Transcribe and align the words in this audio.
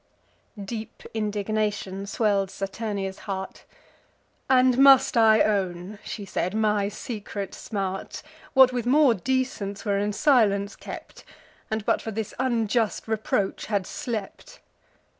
Deep 0.65 1.03
indignation 1.13 2.07
swell'd 2.07 2.49
Saturnia's 2.49 3.19
heart: 3.29 3.65
"And 4.49 4.79
must 4.79 5.15
I 5.15 5.41
own," 5.41 5.99
she 6.03 6.25
said, 6.25 6.55
"my 6.55 6.89
secret 6.89 7.53
smart— 7.53 8.23
What 8.53 8.73
with 8.73 8.87
more 8.87 9.13
decence 9.13 9.85
were 9.85 9.99
in 9.99 10.11
silence 10.13 10.75
kept, 10.75 11.23
And, 11.69 11.85
but 11.85 12.01
for 12.01 12.09
this 12.09 12.33
unjust 12.39 13.07
reproach, 13.07 13.67
had 13.67 13.85
slept? 13.85 14.59